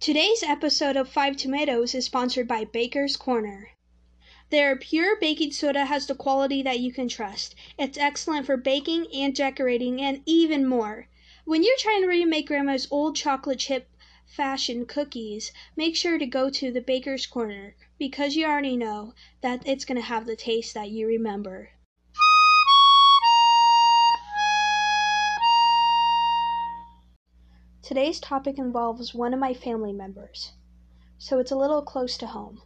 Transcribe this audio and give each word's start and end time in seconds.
Today's 0.00 0.44
episode 0.44 0.96
of 0.96 1.08
Five 1.08 1.36
Tomatoes 1.36 1.92
is 1.92 2.04
sponsored 2.04 2.46
by 2.46 2.64
Baker's 2.64 3.16
Corner. 3.16 3.70
Their 4.48 4.76
pure 4.76 5.18
baking 5.18 5.50
soda 5.50 5.86
has 5.86 6.06
the 6.06 6.14
quality 6.14 6.62
that 6.62 6.78
you 6.78 6.92
can 6.92 7.08
trust. 7.08 7.56
It's 7.76 7.98
excellent 7.98 8.46
for 8.46 8.56
baking 8.56 9.08
and 9.12 9.34
decorating 9.34 10.00
and 10.00 10.22
even 10.24 10.68
more. 10.68 11.08
When 11.44 11.64
you're 11.64 11.76
trying 11.78 12.02
to 12.02 12.06
remake 12.06 12.46
grandma's 12.46 12.86
old 12.92 13.16
chocolate 13.16 13.58
chip 13.58 13.88
fashioned 14.24 14.86
cookies, 14.86 15.52
make 15.74 15.96
sure 15.96 16.16
to 16.16 16.26
go 16.26 16.48
to 16.48 16.70
the 16.70 16.80
Baker's 16.80 17.26
Corner 17.26 17.74
because 17.98 18.36
you 18.36 18.46
already 18.46 18.76
know 18.76 19.14
that 19.40 19.66
it's 19.66 19.84
going 19.84 20.00
to 20.00 20.06
have 20.06 20.26
the 20.26 20.36
taste 20.36 20.74
that 20.74 20.92
you 20.92 21.08
remember. 21.08 21.70
Today's 27.88 28.20
topic 28.20 28.58
involves 28.58 29.14
one 29.14 29.32
of 29.32 29.40
my 29.40 29.54
family 29.54 29.94
members, 29.94 30.52
so 31.16 31.38
it's 31.38 31.50
a 31.50 31.56
little 31.56 31.80
close 31.80 32.18
to 32.18 32.26
home. 32.26 32.60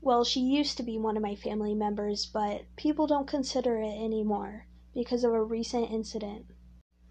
Well, 0.00 0.24
she 0.24 0.40
used 0.40 0.78
to 0.78 0.82
be 0.82 0.96
one 0.96 1.18
of 1.18 1.22
my 1.22 1.34
family 1.34 1.74
members, 1.74 2.24
but 2.24 2.62
people 2.74 3.06
don't 3.06 3.26
consider 3.26 3.78
it 3.78 3.92
anymore 3.92 4.66
because 4.94 5.22
of 5.22 5.34
a 5.34 5.44
recent 5.44 5.90
incident. 5.90 6.46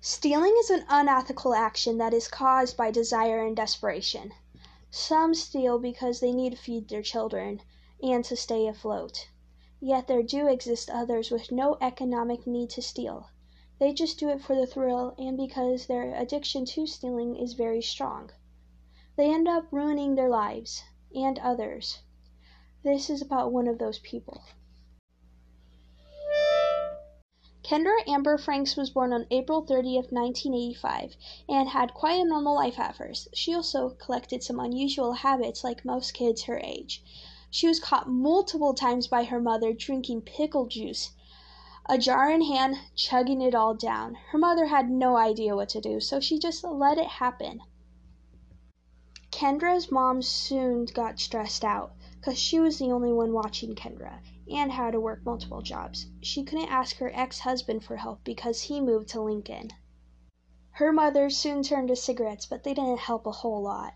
Stealing 0.02 0.56
is 0.58 0.72
an 0.72 0.84
unethical 0.90 1.54
action 1.54 2.00
that 2.00 2.12
is 2.12 2.28
caused 2.28 2.76
by 2.76 2.90
desire 2.90 3.46
and 3.46 3.56
desperation. 3.56 4.32
Some 4.90 5.36
steal 5.36 5.78
because 5.78 6.20
they 6.20 6.32
need 6.32 6.54
to 6.54 6.58
feed 6.58 6.90
their 6.90 7.04
children 7.04 7.62
and 8.02 8.26
to 8.26 8.36
stay 8.36 8.66
afloat. 8.66 9.30
Yet 9.80 10.08
there 10.08 10.24
do 10.24 10.48
exist 10.48 10.90
others 10.90 11.30
with 11.30 11.52
no 11.52 11.78
economic 11.82 12.48
need 12.48 12.72
to 12.72 12.82
steal. 12.82 13.30
They 13.80 13.94
just 13.94 14.18
do 14.18 14.30
it 14.30 14.42
for 14.42 14.56
the 14.56 14.66
thrill 14.66 15.14
and 15.20 15.38
because 15.38 15.86
their 15.86 16.16
addiction 16.16 16.66
to 16.66 16.88
stealing 16.88 17.36
is 17.36 17.54
very 17.54 17.82
strong. 17.82 18.32
They 19.16 19.32
end 19.32 19.48
up 19.48 19.72
ruining 19.72 20.16
their 20.16 20.30
lives 20.30 20.84
and 21.14 21.38
others. 21.40 22.00
This 22.84 23.10
is 23.10 23.22
about 23.22 23.52
one 23.52 23.68
of 23.68 23.78
those 23.78 24.00
people. 24.00 24.44
Kendra 27.64 28.02
Amber 28.08 28.38
Franks 28.38 28.76
was 28.76 28.90
born 28.90 29.14
on 29.14 29.28
April 29.30 29.62
30th, 29.62 30.12
1985, 30.12 31.16
and 31.50 31.70
had 31.70 31.94
quite 31.94 32.20
a 32.20 32.24
normal 32.24 32.56
life 32.56 32.80
at 32.80 32.96
first. 32.96 33.28
She 33.36 33.54
also 33.54 33.90
collected 33.90 34.42
some 34.42 34.60
unusual 34.60 35.14
habits 35.14 35.64
like 35.64 35.84
most 35.84 36.14
kids 36.14 36.44
her 36.44 36.60
age. 36.64 37.04
She 37.52 37.68
was 37.68 37.80
caught 37.80 38.10
multiple 38.10 38.74
times 38.74 39.08
by 39.08 39.26
her 39.26 39.40
mother 39.40 39.74
drinking 39.74 40.22
pickle 40.22 40.66
juice 40.66 41.12
a 41.90 41.98
jar 41.98 42.30
in 42.30 42.42
hand, 42.42 42.76
chugging 42.96 43.42
it 43.42 43.56
all 43.56 43.74
down. 43.74 44.16
Her 44.32 44.38
mother 44.38 44.66
had 44.66 44.90
no 44.90 45.16
idea 45.16 45.56
what 45.56 45.70
to 45.70 45.80
do, 45.80 46.02
so 46.02 46.20
she 46.20 46.38
just 46.38 46.64
let 46.64 46.98
it 46.98 47.08
happen. 47.08 47.62
Kendra's 49.32 49.92
mom 49.92 50.22
soon 50.22 50.86
got 50.86 51.20
stressed 51.20 51.64
out 51.64 51.94
because 52.14 52.38
she 52.38 52.60
was 52.60 52.80
the 52.80 52.92
only 52.92 53.14
one 53.14 53.32
watching 53.32 53.76
Kendra 53.76 54.20
and 54.52 54.72
had 54.72 54.92
to 54.92 55.00
work 55.00 55.24
multiple 55.24 55.62
jobs. 55.62 56.08
She 56.22 56.44
couldn't 56.44 56.72
ask 56.72 56.98
her 56.98 57.12
ex 57.14 57.40
husband 57.40 57.84
for 57.84 57.96
help 57.96 58.24
because 58.24 58.64
he 58.64 58.82
moved 58.82 59.10
to 59.10 59.22
Lincoln. 59.22 59.70
Her 60.72 60.92
mother 60.92 61.30
soon 61.30 61.64
turned 61.64 61.88
to 61.88 61.96
cigarettes, 61.96 62.46
but 62.46 62.64
they 62.64 62.74
didn't 62.74 63.00
help 63.00 63.26
a 63.26 63.32
whole 63.32 63.62
lot. 63.62 63.94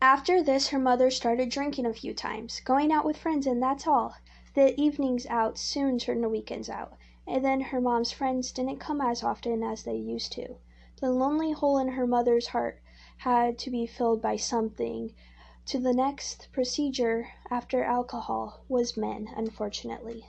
After 0.00 0.42
this, 0.42 0.68
her 0.68 0.78
mother 0.78 1.10
started 1.10 1.48
drinking 1.48 1.86
a 1.86 1.94
few 1.94 2.12
times, 2.12 2.60
going 2.60 2.92
out 2.92 3.04
with 3.04 3.16
friends, 3.16 3.46
and 3.46 3.62
that's 3.62 3.86
all. 3.86 4.14
The 4.60 4.74
evenings 4.76 5.24
out 5.26 5.56
soon 5.56 5.98
turned 6.00 6.22
to 6.22 6.28
weekends 6.28 6.68
out, 6.68 6.94
and 7.28 7.44
then 7.44 7.60
her 7.60 7.80
mom's 7.80 8.10
friends 8.10 8.50
didn't 8.50 8.80
come 8.80 9.00
as 9.00 9.22
often 9.22 9.62
as 9.62 9.84
they 9.84 9.94
used 9.94 10.32
to. 10.32 10.56
The 11.00 11.12
lonely 11.12 11.52
hole 11.52 11.78
in 11.78 11.90
her 11.90 12.08
mother's 12.08 12.48
heart 12.48 12.82
had 13.18 13.56
to 13.60 13.70
be 13.70 13.86
filled 13.86 14.20
by 14.20 14.34
something. 14.34 15.14
To 15.66 15.78
the 15.78 15.92
next 15.94 16.48
procedure 16.50 17.28
after 17.48 17.84
alcohol 17.84 18.64
was 18.68 18.96
men, 18.96 19.28
unfortunately. 19.36 20.26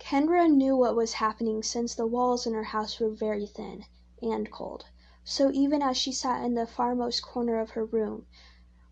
Kendra 0.00 0.48
knew 0.48 0.74
what 0.74 0.96
was 0.96 1.12
happening 1.20 1.62
since 1.62 1.94
the 1.94 2.06
walls 2.06 2.46
in 2.46 2.54
her 2.54 2.64
house 2.72 2.98
were 2.98 3.10
very 3.10 3.44
thin 3.46 3.84
and 4.22 4.50
cold. 4.50 4.86
So 5.22 5.50
even 5.52 5.82
as 5.82 5.98
she 5.98 6.12
sat 6.12 6.42
in 6.42 6.54
the 6.54 6.66
farmost 6.66 7.22
corner 7.22 7.60
of 7.60 7.72
her 7.72 7.84
room, 7.84 8.24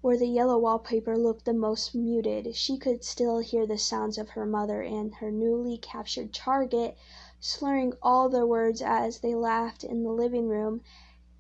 where 0.05 0.19
the 0.19 0.29
yellow 0.29 0.59
wallpaper 0.59 1.17
looked 1.17 1.47
the 1.47 1.55
most 1.55 1.95
muted, 1.95 2.55
she 2.55 2.77
could 2.77 3.03
still 3.03 3.39
hear 3.39 3.67
the 3.67 3.79
sounds 3.79 4.19
of 4.19 4.29
her 4.29 4.45
mother 4.45 4.83
and 4.83 5.15
her 5.15 5.31
newly 5.31 5.79
captured 5.79 6.31
target 6.31 6.95
slurring 7.41 7.91
all 8.03 8.29
their 8.29 8.47
words 8.47 8.83
as 8.83 9.21
they 9.21 9.35
laughed 9.35 9.83
in 9.83 10.03
the 10.03 10.13
living 10.13 10.47
room 10.47 10.83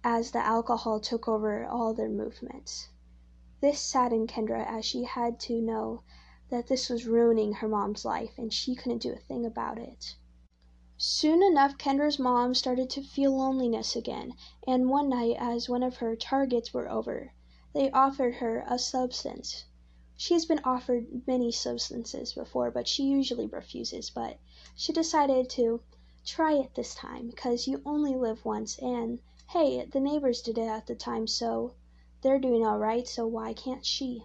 as 0.03 0.31
the 0.31 0.39
alcohol 0.39 0.99
took 0.99 1.29
over 1.29 1.67
all 1.67 1.93
their 1.93 2.09
movements. 2.09 2.89
This 3.61 3.79
saddened 3.79 4.31
Kendra 4.31 4.65
as 4.67 4.87
she 4.87 5.05
had 5.05 5.39
to 5.41 5.61
know 5.61 6.01
that 6.49 6.67
this 6.67 6.89
was 6.89 7.05
ruining 7.05 7.53
her 7.53 7.69
mom's 7.69 8.07
life 8.07 8.33
and 8.39 8.51
she 8.51 8.75
couldn't 8.75 9.03
do 9.03 9.13
a 9.13 9.17
thing 9.19 9.45
about 9.45 9.77
it. 9.77 10.17
Soon 10.97 11.43
enough 11.43 11.77
Kendra's 11.77 12.19
mom 12.19 12.55
started 12.55 12.89
to 12.89 13.03
feel 13.03 13.37
loneliness 13.37 13.95
again, 13.95 14.33
and 14.67 14.89
one 14.89 15.11
night 15.11 15.37
as 15.39 15.69
one 15.69 15.83
of 15.83 15.99
her 15.99 16.17
targets 16.17 16.73
were 16.73 16.89
over, 16.89 17.35
they 17.75 17.91
offered 17.91 18.35
her 18.37 18.65
a 18.69 18.79
substance. 18.79 19.65
She 20.17 20.35
has 20.35 20.47
been 20.47 20.61
offered 20.63 21.27
many 21.27 21.51
substances 21.51 22.33
before, 22.33 22.71
but 22.71 22.87
she 22.87 23.03
usually 23.03 23.49
refuses. 23.49 24.11
But 24.11 24.39
she 24.77 24.93
decided 24.93 25.51
to 25.51 25.81
try 26.25 26.53
it 26.55 26.75
this 26.77 26.95
time 26.95 27.27
because 27.27 27.67
you 27.67 27.83
only 27.85 28.15
live 28.15 28.45
once, 28.45 28.79
and 28.79 29.19
hey, 29.51 29.85
the 29.87 29.99
neighbors 29.99 30.41
did 30.41 30.57
it 30.57 30.69
at 30.69 30.87
the 30.87 30.95
time, 30.95 31.27
so 31.27 31.75
they're 32.23 32.39
doing 32.39 32.65
all 32.65 32.79
right, 32.79 33.09
so 33.09 33.27
why 33.27 33.53
can't 33.53 33.85
she? 33.85 34.25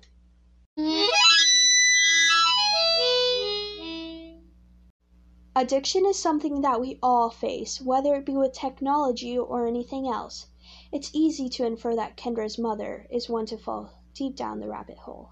Addiction 5.56 6.06
is 6.06 6.20
something 6.20 6.62
that 6.62 6.80
we 6.80 7.00
all 7.02 7.32
face, 7.32 7.82
whether 7.82 8.16
it 8.16 8.26
be 8.26 8.38
with 8.38 8.54
technology 8.54 9.38
or 9.38 9.68
anything 9.68 10.08
else. 10.08 10.46
It's 10.92 11.10
easy 11.14 11.50
to 11.50 11.66
infer 11.66 11.96
that 11.96 12.16
Kendra's 12.16 12.60
mother 12.60 13.08
is 13.10 13.28
one 13.28 13.48
to 13.48 13.58
fall 13.58 13.90
deep 14.14 14.36
down 14.36 14.60
the 14.60 14.70
rabbit 14.70 15.00
hole. 15.00 15.30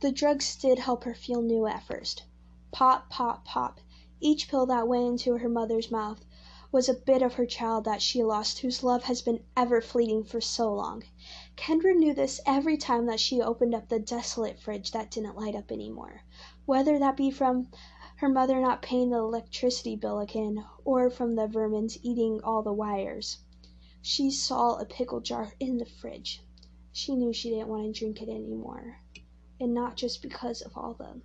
The 0.00 0.10
drugs 0.10 0.56
did 0.56 0.80
help 0.80 1.04
her 1.04 1.14
feel 1.14 1.40
new 1.40 1.66
at 1.68 1.84
first. 1.84 2.24
Pop, 2.72 3.08
pop, 3.10 3.44
pop. 3.44 3.78
Each 4.18 4.48
pill 4.48 4.66
that 4.66 4.88
went 4.88 5.04
into 5.04 5.36
her 5.38 5.48
mother's 5.48 5.88
mouth 5.88 6.24
was 6.72 6.88
a 6.88 6.94
bit 6.94 7.22
of 7.22 7.34
her 7.34 7.46
child 7.46 7.84
that 7.84 8.02
she 8.02 8.24
lost, 8.24 8.58
whose 8.58 8.82
love 8.82 9.04
has 9.04 9.22
been 9.22 9.44
ever 9.56 9.80
fleeting 9.80 10.24
for 10.24 10.40
so 10.40 10.74
long. 10.74 11.04
Kendra 11.56 11.94
knew 11.94 12.12
this 12.12 12.40
every 12.44 12.76
time 12.76 13.06
that 13.06 13.20
she 13.20 13.40
opened 13.40 13.72
up 13.72 13.88
the 13.88 14.00
desolate 14.00 14.58
fridge 14.58 14.90
that 14.90 15.12
didn't 15.12 15.36
light 15.38 15.54
up 15.54 15.70
any 15.70 15.90
more, 15.90 16.22
whether 16.66 16.98
that 16.98 17.16
be 17.16 17.30
from 17.30 17.68
her 18.16 18.28
mother 18.28 18.58
not 18.60 18.82
paying 18.82 19.10
the 19.10 19.18
electricity 19.18 19.94
bill 19.94 20.18
again, 20.18 20.64
or 20.84 21.08
from 21.08 21.36
the 21.36 21.46
vermins 21.46 21.98
eating 22.02 22.40
all 22.42 22.64
the 22.64 22.72
wires. 22.72 23.38
She 24.06 24.30
saw 24.30 24.76
a 24.76 24.84
pickle 24.84 25.22
jar 25.22 25.54
in 25.58 25.78
the 25.78 25.86
fridge. 25.86 26.42
She 26.92 27.16
knew 27.16 27.32
she 27.32 27.48
didn't 27.48 27.68
want 27.68 27.86
to 27.86 27.98
drink 27.98 28.20
it 28.20 28.28
anymore. 28.28 29.00
And 29.58 29.72
not 29.72 29.96
just 29.96 30.20
because 30.20 30.60
of 30.60 30.76
all 30.76 30.92
the 30.92 31.22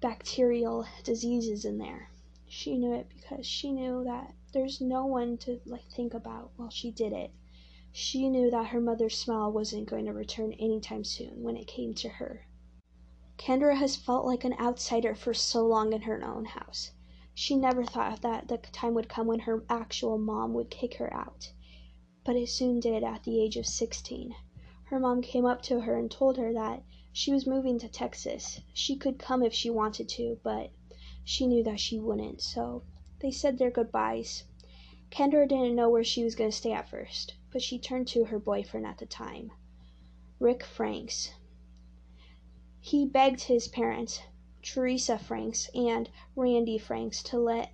bacterial 0.00 0.86
diseases 1.02 1.64
in 1.64 1.78
there. 1.78 2.12
She 2.46 2.78
knew 2.78 2.92
it 2.92 3.08
because 3.08 3.44
she 3.44 3.72
knew 3.72 4.04
that 4.04 4.36
there's 4.52 4.80
no 4.80 5.04
one 5.04 5.36
to 5.38 5.60
like 5.66 5.90
think 5.90 6.14
about 6.14 6.52
while 6.54 6.70
she 6.70 6.92
did 6.92 7.12
it. 7.12 7.32
She 7.90 8.28
knew 8.28 8.52
that 8.52 8.66
her 8.68 8.80
mother's 8.80 9.18
smile 9.18 9.50
wasn't 9.50 9.90
going 9.90 10.04
to 10.04 10.12
return 10.12 10.52
anytime 10.52 11.02
soon 11.02 11.42
when 11.42 11.56
it 11.56 11.66
came 11.66 11.92
to 11.94 12.08
her. 12.08 12.46
Kendra 13.36 13.78
has 13.78 13.96
felt 13.96 14.24
like 14.24 14.44
an 14.44 14.54
outsider 14.60 15.16
for 15.16 15.34
so 15.34 15.66
long 15.66 15.92
in 15.92 16.02
her 16.02 16.22
own 16.24 16.44
house. 16.44 16.92
She 17.34 17.56
never 17.56 17.84
thought 17.84 18.22
that 18.22 18.46
the 18.46 18.58
time 18.58 18.94
would 18.94 19.08
come 19.08 19.26
when 19.26 19.40
her 19.40 19.64
actual 19.68 20.18
mom 20.18 20.54
would 20.54 20.70
kick 20.70 20.98
her 20.98 21.12
out 21.12 21.50
but 22.26 22.34
it 22.34 22.48
soon 22.48 22.80
did 22.80 23.04
at 23.04 23.22
the 23.22 23.40
age 23.40 23.56
of 23.56 23.64
sixteen. 23.64 24.34
Her 24.86 24.98
mom 24.98 25.22
came 25.22 25.46
up 25.46 25.62
to 25.62 25.78
her 25.82 25.96
and 25.96 26.10
told 26.10 26.36
her 26.36 26.52
that 26.52 26.82
she 27.12 27.32
was 27.32 27.46
moving 27.46 27.78
to 27.78 27.88
Texas. 27.88 28.60
She 28.74 28.96
could 28.96 29.16
come 29.16 29.44
if 29.44 29.54
she 29.54 29.70
wanted 29.70 30.08
to, 30.08 30.40
but 30.42 30.72
she 31.22 31.46
knew 31.46 31.62
that 31.62 31.78
she 31.78 32.00
wouldn't, 32.00 32.42
so 32.42 32.82
they 33.20 33.30
said 33.30 33.58
their 33.58 33.70
goodbyes. 33.70 34.42
Kendra 35.08 35.48
didn't 35.48 35.76
know 35.76 35.88
where 35.88 36.02
she 36.02 36.24
was 36.24 36.34
going 36.34 36.50
to 36.50 36.56
stay 36.56 36.72
at 36.72 36.90
first, 36.90 37.34
but 37.52 37.62
she 37.62 37.78
turned 37.78 38.08
to 38.08 38.24
her 38.24 38.40
boyfriend 38.40 38.86
at 38.86 38.98
the 38.98 39.06
time, 39.06 39.52
Rick 40.40 40.64
Franks. 40.64 41.32
He 42.80 43.06
begged 43.06 43.42
his 43.42 43.68
parents, 43.68 44.20
Teresa 44.62 45.16
Franks 45.16 45.70
and 45.76 46.10
Randy 46.34 46.76
Franks, 46.76 47.22
to 47.22 47.38
let 47.38 47.70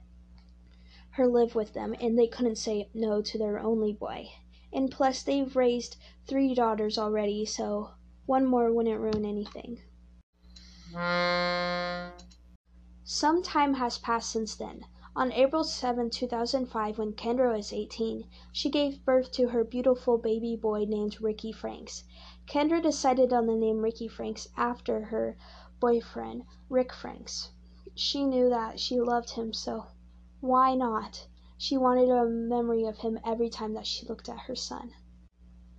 her 1.12 1.26
live 1.26 1.55
with 1.55 1.75
them, 1.75 1.94
and 2.00 2.19
they 2.19 2.26
couldn't 2.26 2.56
say 2.56 2.88
no 2.94 3.20
to 3.20 3.37
their 3.37 3.59
only 3.59 3.93
boy. 3.93 4.31
And 4.73 4.91
plus, 4.91 5.23
they've 5.23 5.55
raised 5.55 5.97
three 6.26 6.55
daughters 6.55 6.97
already, 6.97 7.44
so 7.44 7.91
one 8.25 8.47
more 8.47 8.73
wouldn't 8.73 8.99
ruin 8.99 9.26
anything. 9.26 9.81
Some 13.05 13.43
time 13.43 13.75
has 13.75 13.99
passed 13.99 14.31
since 14.31 14.55
then. 14.55 14.87
On 15.14 15.31
April 15.32 15.64
7, 15.64 16.09
2005, 16.09 16.99
when 16.99 17.12
Kendra 17.12 17.55
was 17.55 17.75
18, 17.75 18.26
she 18.50 18.70
gave 18.70 19.05
birth 19.05 19.31
to 19.32 19.49
her 19.49 19.65
beautiful 19.65 20.17
baby 20.17 20.56
boy 20.56 20.87
named 20.88 21.20
Ricky 21.20 21.53
Franks. 21.53 22.05
Kendra 22.47 22.82
decided 22.82 23.35
on 23.35 23.47
the 23.47 23.55
name 23.55 23.82
Ricky 23.82 24.08
Franks 24.08 24.49
after 24.56 25.03
her 25.05 25.37
boyfriend, 25.79 26.44
Rick 26.70 26.94
Franks. 26.94 27.50
She 27.94 28.25
knew 28.25 28.49
that 28.49 28.81
she 28.81 28.99
loved 28.99 29.32
him, 29.32 29.53
so 29.53 29.88
why 30.43 30.75
not? 30.75 31.29
She 31.56 31.79
wanted 31.79 32.11
a 32.11 32.25
memory 32.25 32.85
of 32.85 32.99
him 32.99 33.21
every 33.25 33.49
time 33.49 33.75
that 33.75 33.87
she 33.87 34.05
looked 34.05 34.29
at 34.29 34.41
her 34.41 34.56
son. 34.56 34.93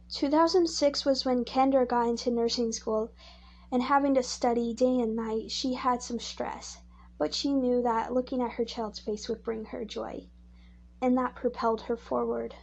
2006 0.09 1.03
was 1.03 1.25
when 1.25 1.43
Kendra 1.43 1.85
got 1.85 2.07
into 2.07 2.31
nursing 2.31 2.71
school, 2.71 3.11
and 3.69 3.83
having 3.83 4.13
to 4.13 4.23
study 4.23 4.73
day 4.73 5.01
and 5.01 5.17
night, 5.17 5.51
she 5.51 5.73
had 5.73 6.01
some 6.01 6.17
stress. 6.17 6.77
But 7.17 7.33
she 7.33 7.51
knew 7.51 7.81
that 7.81 8.13
looking 8.13 8.41
at 8.41 8.51
her 8.51 8.63
child's 8.63 8.99
face 8.99 9.27
would 9.27 9.43
bring 9.43 9.65
her 9.65 9.83
joy, 9.83 10.29
and 11.01 11.17
that 11.17 11.35
propelled 11.35 11.81
her 11.81 11.97
forward. 11.97 12.55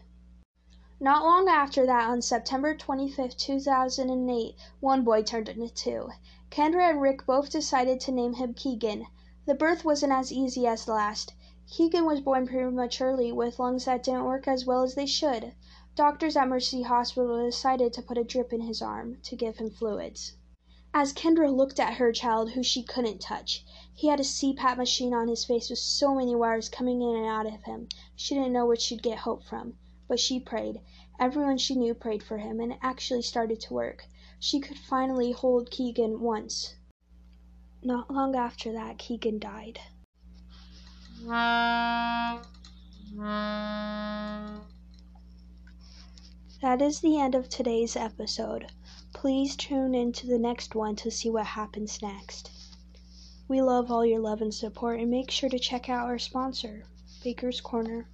Not 1.00 1.23
long 1.23 1.49
after 1.49 1.85
that, 1.85 2.08
on 2.08 2.23
September 2.23 2.75
25, 2.75 3.37
2008, 3.37 4.55
one 4.81 5.05
boy 5.05 5.23
turned 5.23 5.50
into 5.50 5.69
two. 5.69 6.08
Kendra 6.50 6.88
and 6.88 7.02
Rick 7.02 7.26
both 7.26 7.50
decided 7.50 8.00
to 8.00 8.12
name 8.12 8.32
him 8.32 8.55
Keegan. 8.55 9.06
The 9.46 9.54
birth 9.54 9.87
wasn't 9.87 10.12
as 10.12 10.31
easy 10.31 10.66
as 10.66 10.84
the 10.84 10.92
last. 10.92 11.32
Keegan 11.66 12.04
was 12.04 12.20
born 12.20 12.46
prematurely 12.46 13.32
with 13.32 13.58
lungs 13.58 13.87
that 13.87 14.02
didn't 14.02 14.26
work 14.26 14.46
as 14.46 14.66
well 14.66 14.82
as 14.82 14.94
they 14.94 15.06
should. 15.06 15.54
Doctors 15.96 16.37
at 16.37 16.46
Mercy 16.46 16.82
Hospital 16.82 17.42
decided 17.42 17.94
to 17.94 18.02
put 18.02 18.19
a 18.19 18.22
drip 18.22 18.52
in 18.52 18.60
his 18.60 18.82
arm 18.82 19.16
to 19.22 19.37
give 19.37 19.56
him 19.56 19.70
fluids. 19.70 20.34
As 20.92 21.14
Kendra 21.14 21.50
looked 21.50 21.81
at 21.81 21.94
her 21.94 22.12
child, 22.12 22.50
who 22.50 22.62
she 22.62 22.82
couldn't 22.82 23.22
touch, 23.22 23.64
he 23.94 24.08
had 24.08 24.20
a 24.20 24.25
CPAP 24.25 24.76
machine 24.76 25.14
on 25.14 25.28
his 25.28 25.46
face 25.46 25.70
with 25.70 25.78
so 25.78 26.14
many 26.14 26.34
wires 26.34 26.69
coming 26.69 27.00
in 27.00 27.16
and 27.16 27.25
out 27.25 27.46
of 27.46 27.62
him. 27.62 27.88
She 28.14 28.34
didn't 28.34 28.52
know 28.52 28.66
which 28.66 28.82
she'd 28.82 29.02
get 29.02 29.20
hope 29.20 29.42
from. 29.42 29.78
But 30.06 30.20
she 30.20 30.38
prayed. 30.38 30.82
Everyone 31.19 31.56
she 31.56 31.76
knew 31.76 31.94
prayed 31.94 32.22
for 32.22 32.37
him, 32.37 32.60
and 32.60 32.72
it 32.72 32.78
actually 32.82 33.22
started 33.22 33.58
to 33.60 33.72
work. 33.72 34.06
She 34.38 34.60
could 34.60 34.76
finally 34.76 35.32
hold 35.32 35.70
Keegan 35.70 36.20
once. 36.20 36.75
Not 37.82 38.10
long 38.10 38.36
after 38.36 38.72
that, 38.72 38.98
Keegan 38.98 39.38
died. 39.38 39.80
That 46.62 46.82
is 46.82 47.00
the 47.00 47.18
end 47.18 47.34
of 47.34 47.48
today's 47.48 47.96
episode. 47.96 48.70
Please 49.14 49.56
tune 49.56 49.94
in 49.94 50.12
to 50.12 50.26
the 50.26 50.38
next 50.38 50.74
one 50.74 50.94
to 50.96 51.10
see 51.10 51.30
what 51.30 51.46
happens 51.46 52.02
next. 52.02 52.50
We 53.48 53.62
love 53.62 53.90
all 53.90 54.04
your 54.04 54.20
love 54.20 54.42
and 54.42 54.52
support, 54.52 55.00
and 55.00 55.10
make 55.10 55.30
sure 55.30 55.48
to 55.48 55.58
check 55.58 55.88
out 55.88 56.06
our 56.06 56.18
sponsor, 56.18 56.84
Baker's 57.24 57.62
Corner. 57.62 58.08